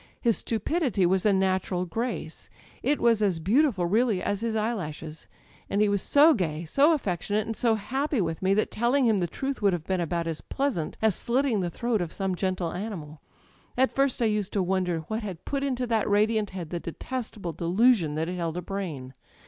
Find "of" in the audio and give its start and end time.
12.01-12.11